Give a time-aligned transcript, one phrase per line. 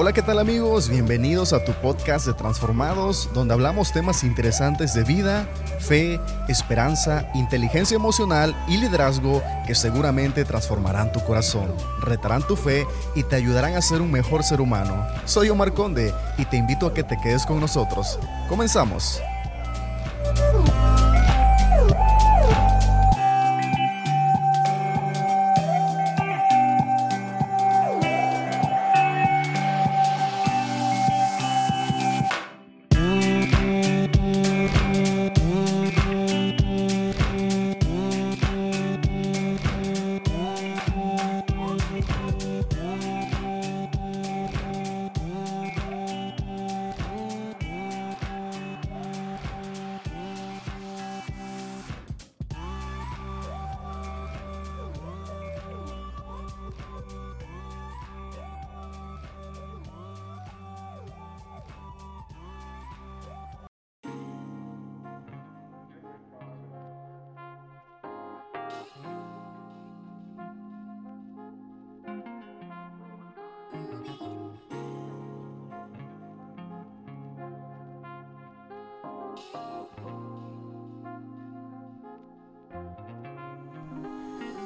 [0.00, 0.88] Hola, ¿qué tal amigos?
[0.88, 5.48] Bienvenidos a tu podcast de Transformados, donde hablamos temas interesantes de vida,
[5.80, 13.24] fe, esperanza, inteligencia emocional y liderazgo que seguramente transformarán tu corazón, retarán tu fe y
[13.24, 15.04] te ayudarán a ser un mejor ser humano.
[15.24, 18.20] Soy Omar Conde y te invito a que te quedes con nosotros.
[18.48, 19.20] Comenzamos.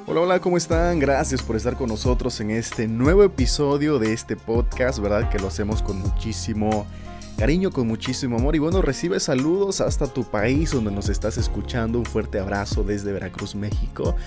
[0.05, 0.99] Hola, hola, ¿cómo están?
[0.99, 5.29] Gracias por estar con nosotros en este nuevo episodio de este podcast, ¿verdad?
[5.29, 6.85] Que lo hacemos con muchísimo
[7.37, 8.53] cariño, con muchísimo amor.
[8.57, 11.99] Y bueno, recibe saludos hasta tu país donde nos estás escuchando.
[11.99, 14.17] Un fuerte abrazo desde Veracruz, México.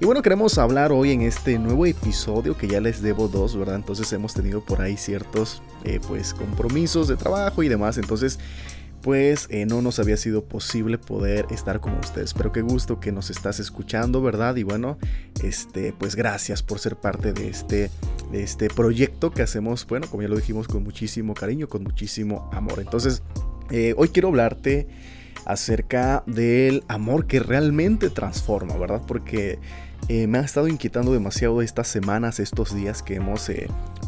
[0.00, 3.74] Y bueno, queremos hablar hoy en este nuevo episodio que ya les debo dos, ¿verdad?
[3.74, 7.98] Entonces hemos tenido por ahí ciertos, eh, pues, compromisos de trabajo y demás.
[7.98, 8.38] Entonces
[9.04, 12.32] pues eh, no nos había sido posible poder estar con ustedes.
[12.32, 14.56] Pero qué gusto que nos estás escuchando, ¿verdad?
[14.56, 14.96] Y bueno,
[15.42, 17.90] este, pues gracias por ser parte de este,
[18.32, 22.48] de este proyecto que hacemos, bueno, como ya lo dijimos, con muchísimo cariño, con muchísimo
[22.50, 22.80] amor.
[22.80, 23.22] Entonces,
[23.70, 24.88] eh, hoy quiero hablarte
[25.44, 29.02] acerca del amor que realmente transforma, ¿verdad?
[29.06, 29.58] Porque
[30.08, 33.50] eh, me ha estado inquietando demasiado estas semanas, estos días que hemos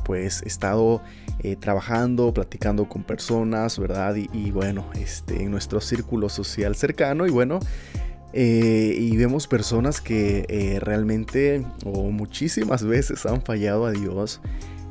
[0.07, 1.03] pues estado
[1.41, 4.15] eh, trabajando, platicando con personas, ¿verdad?
[4.15, 7.59] Y, bueno, este, en nuestro círculo social cercano y bueno,
[8.33, 14.41] eh, y vemos personas que eh, realmente o muchísimas veces han fallado a Dios.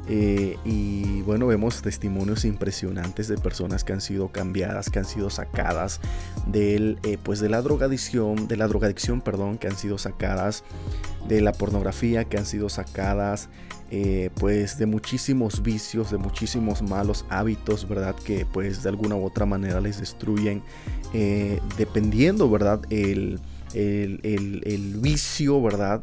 [0.07, 5.99] Y bueno, vemos testimonios impresionantes de personas que han sido cambiadas, que han sido sacadas
[6.47, 10.63] del, pues de la drogadicción, de la drogadicción, perdón, que han sido sacadas
[11.27, 13.49] de la pornografía, que han sido sacadas
[13.91, 18.15] eh, pues de muchísimos vicios, de muchísimos malos hábitos, ¿verdad?
[18.15, 20.63] Que pues de alguna u otra manera les destruyen,
[21.13, 22.81] eh, dependiendo, ¿verdad?
[22.89, 23.39] El,
[23.73, 26.01] el, vicio, ¿verdad?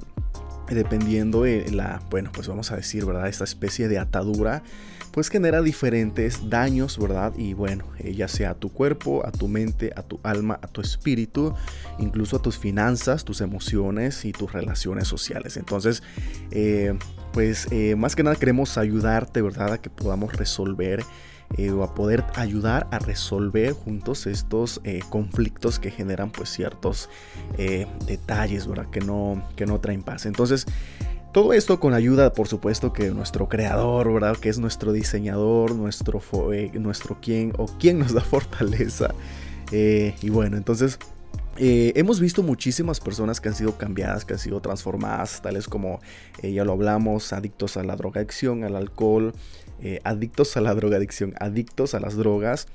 [0.75, 3.29] Dependiendo de la, bueno, pues vamos a decir, ¿verdad?
[3.29, 4.63] Esta especie de atadura
[5.13, 7.35] pues genera diferentes daños, ¿verdad?
[7.37, 10.67] Y bueno, eh, ya sea a tu cuerpo, a tu mente, a tu alma, a
[10.67, 11.55] tu espíritu,
[11.99, 15.59] incluso a tus finanzas, tus emociones y tus relaciones sociales.
[15.59, 16.03] Entonces,
[16.51, 16.95] eh,
[17.33, 19.75] pues eh, más que nada queremos ayudarte, ¿verdad?
[19.75, 21.05] A que podamos resolver
[21.73, 27.11] o a poder ayudar a resolver juntos estos conflictos que generan pues ciertos
[28.07, 28.89] detalles, ¿verdad?
[28.91, 30.27] Que no, que no traen paz.
[30.27, 30.67] Entonces,
[31.33, 34.37] todo esto con ayuda, por supuesto, que nuestro creador, ¿verdad?
[34.37, 36.21] Que es nuestro diseñador, nuestro,
[36.53, 39.15] eh, nuestro quien o quien nos da fortaleza.
[39.71, 40.99] Eh, y bueno, entonces
[41.57, 46.01] eh, hemos visto muchísimas personas que han sido cambiadas, que han sido transformadas, tales como,
[46.43, 49.33] ya lo hablamos, adictos a la drogadicción, al alcohol,
[50.05, 52.69] adictos a la drogadicción, adictos a las drogas,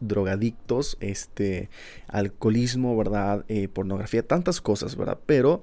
[0.00, 1.70] drogadictos, este,
[2.08, 3.44] alcoholismo, ¿verdad?
[3.72, 5.18] pornografía, tantas cosas, ¿verdad?
[5.26, 5.62] Pero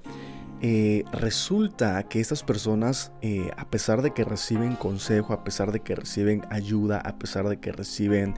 [0.60, 5.82] eh, resulta que estas personas, eh, a pesar de que reciben consejo, a pesar de
[5.82, 8.34] que reciben ayuda, a pesar de que reciben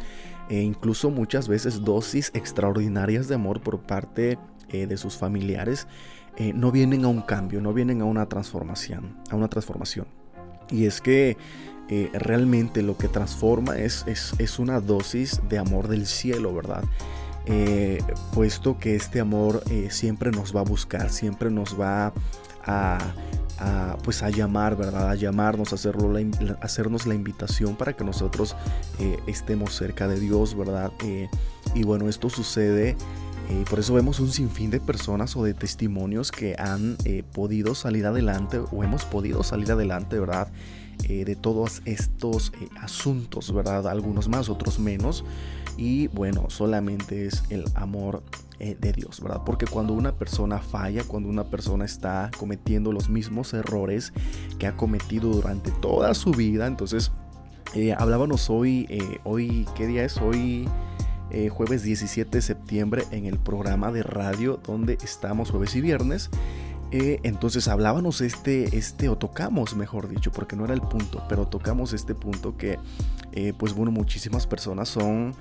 [0.50, 4.38] eh, incluso muchas veces dosis extraordinarias de amor por parte
[4.72, 5.88] de sus familiares,
[6.54, 10.19] no vienen a un cambio, no vienen a una transformación, a una transformación.
[10.72, 11.38] Y es que
[12.14, 16.84] realmente lo que transforma es, es, es una dosis de amor del cielo, ¿verdad?
[17.52, 17.98] Eh,
[18.32, 22.14] puesto que este amor eh, siempre nos va a buscar, siempre nos va
[22.64, 23.00] a,
[24.04, 25.10] pues a llamar, ¿verdad?
[25.10, 26.14] A llamarnos, a, hacerlo,
[26.62, 28.56] hacernos la invitación para que nosotros
[29.00, 30.92] eh, estemos cerca de Dios, ¿verdad?
[31.74, 32.96] y bueno, esto sucede.
[33.70, 36.98] Por eso vemos un sinfín de personas o de testimonios que han
[37.34, 40.50] podido salir adelante o hemos podido salir adelante, ¿verdad?
[41.08, 42.52] de todos estos
[42.82, 43.88] asuntos, ¿verdad?
[43.88, 45.24] Algunos más, otros menos.
[45.78, 48.22] Y bueno, solamente es el amor
[48.60, 49.44] eh, de Dios, ¿verdad?
[49.46, 54.12] Porque cuando una persona falla, cuando una persona está cometiendo los mismos errores
[54.58, 57.14] que ha cometido durante toda su vida, entonces
[57.98, 58.88] hablábamos hoy,
[59.24, 60.18] hoy, ¿qué día es?
[60.18, 60.68] Hoy
[61.52, 66.30] jueves 17 de septiembre en el programa de radio donde estamos jueves y viernes.
[66.92, 71.94] entonces hablábamos este, este, o tocamos, mejor dicho, porque no era el punto, pero tocamos
[71.94, 72.80] este punto que,
[73.58, 75.36] pues bueno, muchísimas personas son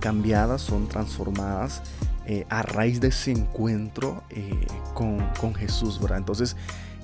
[0.00, 1.82] cambiadas, son transformadas
[2.30, 6.18] eh, a raíz de ese encuentro eh, con, Jesús, ¿verdad?
[6.18, 6.56] Entonces,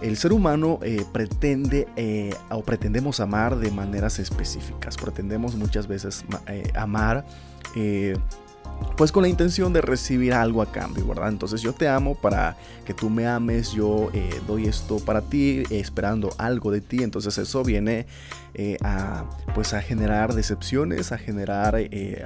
[0.03, 1.89] el ser humano eh, pretende
[2.51, 6.27] o pretendemos amar de maneras específicas, pretendemos muchas veces
[6.75, 7.25] amar
[8.99, 11.31] pues con la intención de recibir algo a cambio, ¿verdad?
[11.31, 14.11] Entonces yo te amo para que tú me ames, yo
[14.47, 18.07] doy esto para ti, esperando algo de ti, entonces eso viene
[18.83, 19.25] a,
[19.55, 21.77] pues a generar decepciones, a generar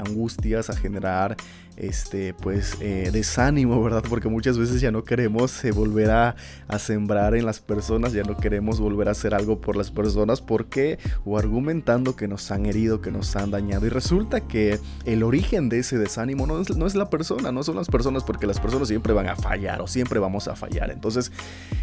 [0.04, 1.36] angustias, a generar
[1.78, 4.02] este, pues, eh, desánimo, ¿verdad?
[4.08, 6.36] Porque muchas veces ya no queremos eh, volver a,
[6.78, 10.98] sembrar en las personas, ya no queremos volver a hacer algo por las personas, porque
[11.24, 13.86] o argumentando que nos han herido, que nos han dañado.
[13.86, 17.62] Y resulta que el origen de ese desánimo no es, no es la persona, no
[17.62, 20.90] son las personas, porque las personas siempre van a fallar o siempre vamos a fallar.
[20.90, 21.32] Entonces,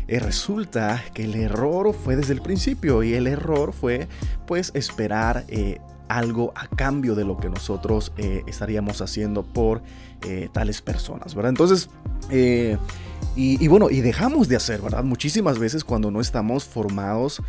[0.07, 4.07] eh, resulta que el error fue desde el principio y el error fue,
[4.45, 5.45] pues, esperar
[6.07, 9.81] algo a cambio de lo que nosotros eh, estaríamos haciendo por
[10.23, 11.49] eh, tales personas, ¿verdad?
[11.49, 11.89] Entonces,
[12.29, 12.77] eh,
[13.37, 15.03] y, bueno, y dejamos de hacer, ¿verdad?
[15.03, 17.41] Muchísimas veces cuando no estamos formados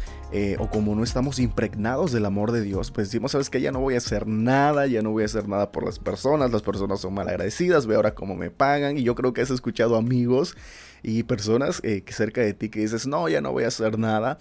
[0.58, 3.78] o como no estamos impregnados del amor de Dios, pues decimos, sabes que ya no
[3.78, 7.00] voy a hacer nada, ya no voy a hacer nada por las personas, las personas
[7.00, 10.56] son mal agradecidas, ve ahora cómo me pagan, y yo creo que has escuchado amigos
[11.04, 14.38] y personas cerca de ti que dices, no, ya no voy a hacer nada.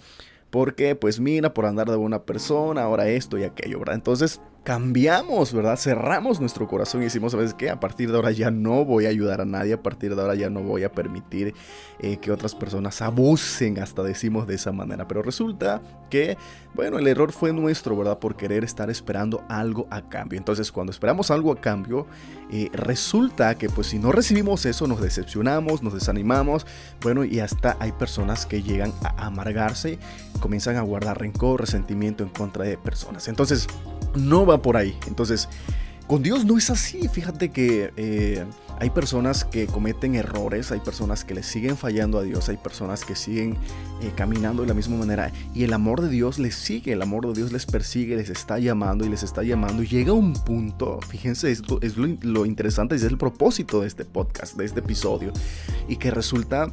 [0.56, 3.96] Porque pues mira, por andar de buena persona, ahora esto y aquello, ¿verdad?
[3.96, 5.76] Entonces cambiamos, ¿verdad?
[5.76, 7.70] Cerramos nuestro corazón y decimos, ¿sabes qué?
[7.70, 10.34] A partir de ahora ya no voy a ayudar a nadie, a partir de ahora
[10.34, 11.54] ya no voy a permitir
[12.00, 15.06] eh, que otras personas abusen, hasta decimos de esa manera.
[15.06, 15.80] Pero resulta
[16.10, 16.36] que,
[16.74, 18.18] bueno, el error fue nuestro, ¿verdad?
[18.18, 20.36] Por querer estar esperando algo a cambio.
[20.36, 22.08] Entonces, cuando esperamos algo a cambio,
[22.50, 26.66] eh, resulta que pues si no recibimos eso, nos decepcionamos, nos desanimamos,
[27.02, 30.00] bueno, y hasta hay personas que llegan a amargarse,
[30.40, 33.28] comienzan a guardar rencor, resentimiento en contra de personas.
[33.28, 33.68] Entonces,
[34.16, 34.96] no va por ahí.
[35.06, 35.48] Entonces,
[36.06, 37.08] con Dios no es así.
[37.08, 38.44] Fíjate que eh,
[38.78, 43.04] hay personas que cometen errores, hay personas que le siguen fallando a Dios, hay personas
[43.04, 43.56] que siguen
[44.02, 47.26] eh, caminando de la misma manera y el amor de Dios les sigue, el amor
[47.26, 49.82] de Dios les persigue, les está llamando y les está llamando.
[49.82, 54.56] Llega un punto, fíjense, esto es lo, lo interesante, es el propósito de este podcast,
[54.56, 55.32] de este episodio,
[55.88, 56.70] y que resulta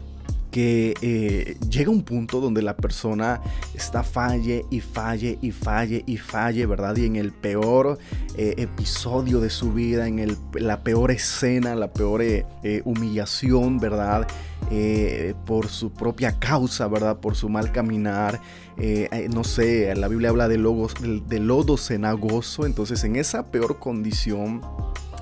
[0.53, 3.41] que eh, llega un punto donde la persona
[3.73, 6.95] está falle y falle y falle y falle, ¿verdad?
[6.95, 7.97] Y en el peor
[8.37, 12.45] eh, episodio de su vida, en el, la peor escena, la peor eh,
[12.85, 14.27] humillación, ¿verdad?
[15.45, 17.17] por su propia causa, ¿verdad?
[17.17, 18.41] Por su mal caminar.
[19.29, 24.61] no sé, la Biblia habla de, logos, de lodo cenagoso, entonces en esa peor condición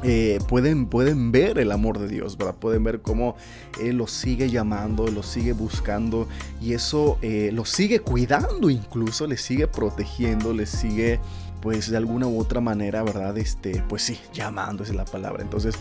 [0.03, 2.37] eh, pueden, pueden ver el amor de Dios.
[2.59, 3.35] Pueden ver cómo
[3.79, 6.27] Él los sigue llamando, los sigue buscando
[6.59, 11.19] y eso eh, los sigue cuidando incluso, les sigue protegiendo, les sigue
[11.61, 13.37] pues de alguna u otra manera, ¿verdad?
[13.37, 15.43] Este, pues sí, llamando es la palabra.
[15.43, 15.75] Entonces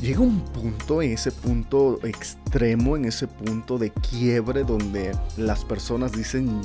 [0.00, 6.12] llega un punto, en ese punto extremo, en ese punto de quiebre donde las personas
[6.12, 6.60] dicen,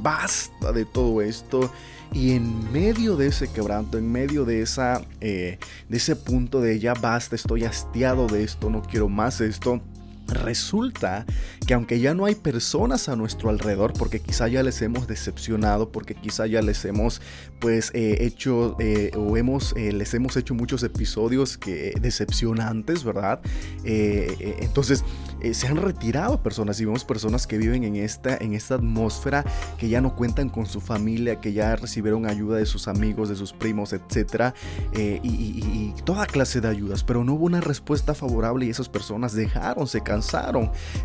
[0.00, 1.70] basta de todo esto
[2.12, 5.58] y en medio de ese quebranto, en medio de, esa, eh,
[5.88, 9.82] de ese punto de ya basta, estoy hastiado de esto, no quiero más esto,
[10.28, 11.26] Resulta
[11.66, 15.90] que aunque ya no hay personas a nuestro alrededor, porque quizá ya les hemos decepcionado,
[15.90, 17.20] porque quizá ya les hemos
[17.58, 23.40] pues eh, hecho eh, o hemos les hemos hecho muchos episodios que decepcionantes, ¿verdad?
[23.84, 25.04] entonces
[25.40, 29.44] eh, se han retirado personas y vemos personas que viven en esta, en esta atmósfera
[29.76, 33.36] que ya no cuentan con su familia, que ya recibieron ayuda de sus amigos, de
[33.36, 34.54] sus primos, etc.
[34.92, 39.32] Eh, y, toda clase de ayudas, pero no hubo una respuesta favorable y esas personas
[39.32, 40.02] dejaron, se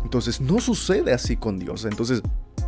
[0.04, 1.84] Entonces no sucede así con Dios.
[1.84, 2.22] Entonces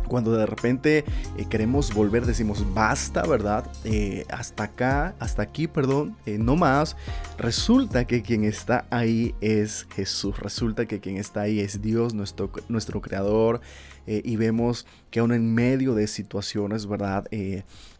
[0.07, 1.03] cuando de repente
[1.37, 3.65] eh, queremos volver, decimos basta, ¿verdad?
[3.83, 6.95] Eh, hasta acá, hasta aquí, perdón, eh, no más.
[7.37, 10.39] Resulta que quien está ahí es Jesús.
[10.39, 13.61] Resulta que quien está ahí es Dios, nuestro, nuestro creador.
[14.07, 17.25] y vemos que aún en medio de situaciones, ¿verdad?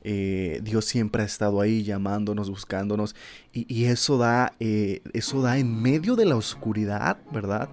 [0.04, 3.16] Dios siempre ha estado ahí llamándonos, buscándonos.
[3.52, 7.70] Y, y eso, da, eso da en medio de la oscuridad, ¿verdad?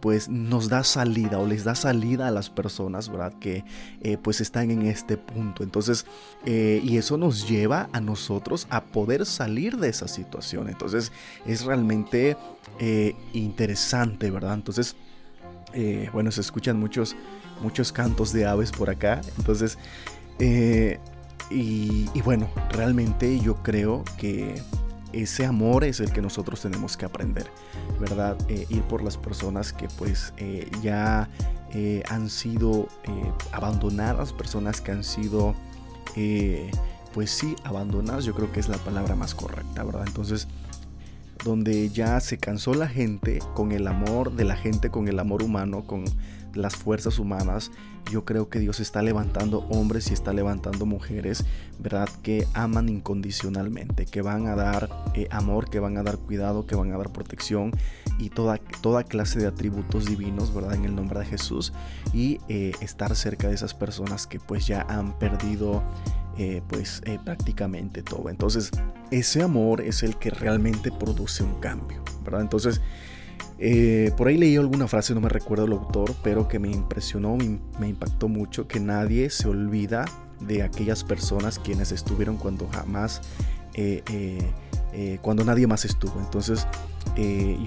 [0.00, 3.21] Pues nos da salida o les da salida a las personas, ¿verdad?
[3.30, 3.64] Que
[4.00, 5.62] eh, pues están en este punto.
[5.62, 6.06] Entonces,
[6.44, 10.68] eh, y eso nos lleva a nosotros a poder salir de esa situación.
[10.68, 11.12] Entonces,
[11.46, 12.36] es realmente
[13.32, 14.54] interesante, ¿verdad?
[14.54, 14.96] Entonces,
[16.12, 17.14] bueno, se escuchan muchos,
[17.62, 19.20] muchos cantos de aves por acá.
[19.38, 19.78] Entonces,
[21.50, 24.54] y, bueno, realmente yo creo que
[25.12, 27.50] ese amor es el que nosotros tenemos que aprender,
[28.00, 28.36] ¿verdad?
[28.48, 31.28] Eh, ir por las personas que pues eh, ya
[31.72, 32.88] eh, han sido
[33.52, 35.54] abandonadas, personas que han sido,
[37.14, 40.04] pues sí, abandonadas, yo creo que es la palabra más correcta, ¿verdad?
[40.06, 40.48] Entonces,
[41.44, 45.42] donde ya se cansó la gente con el amor de la gente, con el amor
[45.42, 46.04] humano, con
[46.54, 47.70] las fuerzas humanas,
[48.10, 51.44] yo creo que Dios está levantando hombres y está levantando mujeres,
[51.78, 52.08] ¿verdad?
[52.22, 56.74] Que aman incondicionalmente, que van a dar eh, amor, que van a dar cuidado, que
[56.74, 57.72] van a dar protección
[58.18, 60.74] y toda, toda clase de atributos divinos, ¿verdad?
[60.74, 61.72] En el nombre de Jesús
[62.12, 65.82] y eh, estar cerca de esas personas que pues ya han perdido
[66.38, 68.28] eh, pues prácticamente todo.
[68.28, 68.70] Entonces,
[69.10, 72.40] ese amor es el que realmente produce un cambio, ¿verdad?
[72.40, 72.80] Entonces,
[73.64, 77.36] eh, por ahí leí alguna frase, no me recuerdo el autor, pero que me impresionó,
[77.36, 80.04] me, impactó mucho, que nadie se olvida
[80.40, 83.20] de aquellas personas quienes estuvieron cuando jamás,
[83.74, 84.50] eh, eh,
[85.20, 86.20] cuando nadie más estuvo.
[86.20, 86.66] Entonces,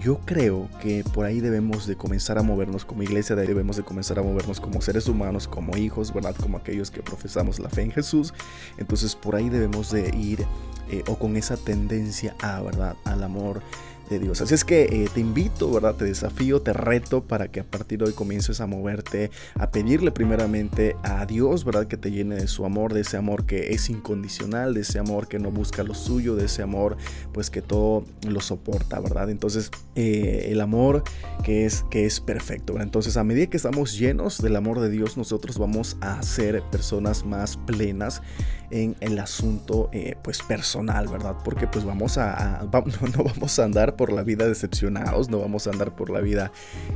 [0.02, 4.20] yo creo que por ahí debemos de comenzar a movernos como iglesia, debemos de comenzar
[4.20, 6.36] a movernos como seres humanos, como hijos, ¿verdad?
[6.36, 8.34] Como aquellos que profesamos la fe en Jesús.
[8.78, 10.46] Entonces, por ahí debemos de ir
[11.08, 12.96] o con esa tendencia a, ¿verdad?
[13.04, 13.62] Al amor
[14.10, 14.42] de Dios.
[14.42, 15.96] Así es que eh, te invito, ¿verdad?
[15.96, 20.12] Te desafío, te reto para que a partir de hoy comiences a moverte, a pedirle
[20.12, 21.88] primeramente a Dios, ¿verdad?
[21.88, 25.28] Que te llene de su amor, de ese amor que es incondicional, de ese amor
[25.28, 26.98] que no busca lo suyo, de ese amor
[27.34, 29.30] pues que todo lo soporta, ¿verdad?
[29.30, 31.04] Entonces eh, el amor
[31.44, 32.80] que es, que es perfecto.
[32.80, 37.26] Entonces a medida que estamos llenos del amor de Dios, nosotros vamos a ser personas
[37.26, 38.22] más plenas
[38.72, 41.36] en el asunto eh, pues personal, ¿verdad?
[41.44, 42.68] Porque pues vamos a,
[43.18, 46.52] no vamos a andar por la vida decepcionados, no vamos a andar por la vida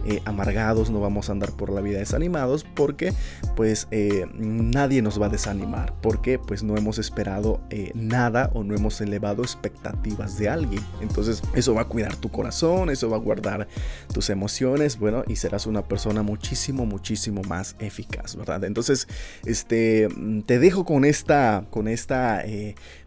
[0.06, 3.14] eh, amargados, no vamos a andar por la vida desanimados, porque
[3.56, 7.62] pues eh, nadie nos va a desanimar, porque pues no hemos esperado
[7.94, 10.84] nada o no hemos elevado expectativas de alguien.
[11.02, 13.68] Entonces eso va a cuidar tu corazón, eso va a guardar
[14.14, 18.64] tus emociones, bueno, y serás una persona muchísimo, muchísimo más eficaz, ¿verdad?
[18.64, 19.08] Entonces,
[19.46, 20.08] este,
[20.46, 22.44] te dejo con esta, con esta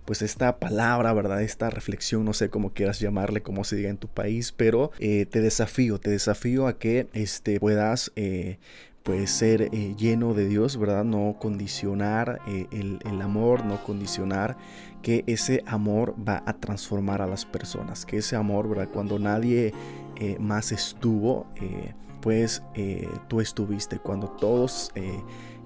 [0.04, 1.42] pues esta palabra, ¿verdad?
[1.42, 5.26] Esta reflexión, no sé cómo quieras llamarle, cómo se diga en tu país, pero eh,
[5.26, 8.12] te desafío, te desafío a que este, puedas...
[8.16, 8.59] Eh,
[9.04, 11.02] pues ser eh, lleno de Dios, ¿verdad?
[11.02, 14.56] No condicionar el, amor, no condicionar
[15.02, 18.88] que ese amor va a transformar a las personas, que ese amor, ¿verdad?
[18.92, 19.75] Cuando nadie
[20.38, 21.49] más estuvo,
[22.21, 22.62] pues
[23.26, 24.92] tú estuviste, cuando todos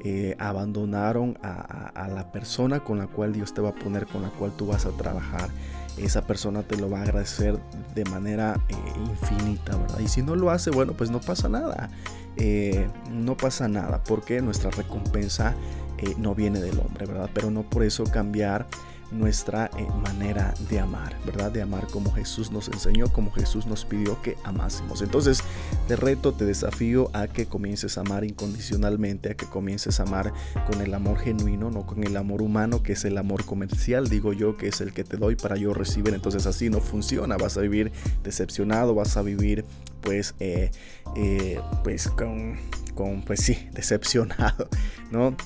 [0.09, 4.29] eh, abandonaron a, la persona con la cual Dios te va a poner, con la
[4.29, 5.51] cual tú vas a trabajar.
[5.99, 7.59] Esa persona te lo va a agradecer
[7.93, 9.99] de manera eh, infinita, ¿verdad?
[9.99, 11.91] Y si no lo hace, bueno, pues no pasa nada.
[12.37, 15.57] Eh, no pasa nada, porque nuestra recompensa
[16.19, 17.29] no viene del hombre, ¿verdad?
[17.35, 18.69] Pero no por eso cambiar
[19.11, 21.51] nuestra eh, manera de amar, ¿verdad?
[21.53, 25.03] De amar como Jesús nos enseñó, como Jesús nos pidió que amásemos.
[25.03, 25.43] Entonces,
[25.89, 30.33] te reto, te desafío a que comiences a amar incondicionalmente, a que comiences a amar
[30.71, 34.33] con el amor genuino, no con el amor humano, que es el amor comercial, digo
[34.33, 36.15] yo, que es el que te doy para yo recibir.
[36.15, 39.65] Entonces, así no funciona, vas a vivir decepcionado, vas a vivir
[40.01, 40.71] pues, eh,
[41.17, 42.57] eh, pues con,
[42.95, 44.69] con, pues sí, decepcionado,
[45.11, 45.37] ¿no?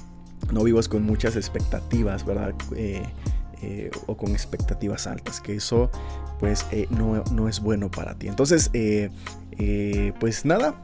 [0.52, 2.54] No vivas con muchas expectativas, ¿verdad?
[2.74, 3.02] Eh,
[4.06, 5.90] o con expectativas altas, que eso
[6.38, 8.28] pues eh, no, es bueno para ti.
[8.28, 9.10] Entonces, eh,
[10.18, 10.74] pues nada,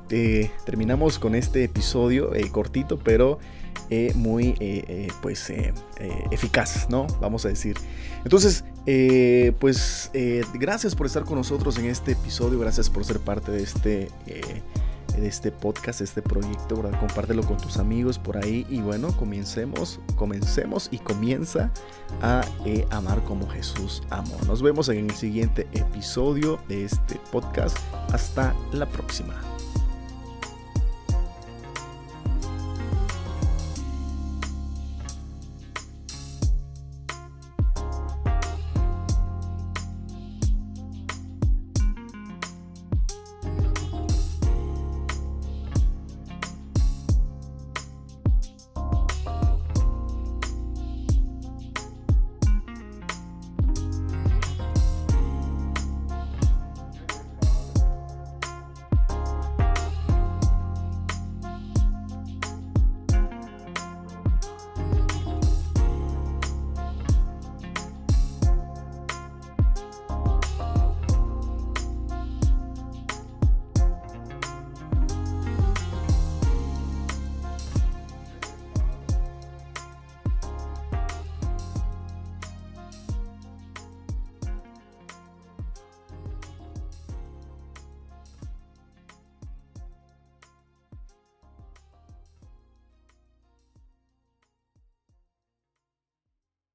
[0.64, 3.38] terminamos con este episodio cortito, pero
[4.14, 4.54] muy
[5.22, 5.50] pues
[6.30, 7.06] eficaz, ¿no?
[7.20, 7.76] Vamos a decir.
[8.24, 8.64] Entonces,
[9.58, 10.10] pues
[10.54, 14.08] gracias por estar con nosotros en este episodio, gracias por ser parte de este
[15.24, 16.76] este podcast, este proyecto.
[17.00, 21.70] Compártelo con tus amigos por ahí y bueno, comencemos, comencemos y comienza
[22.22, 24.36] a eh, amar como Jesús amó.
[24.46, 27.76] Nos vemos en el siguiente episodio de este podcast.
[28.12, 29.55] Hasta la próxima.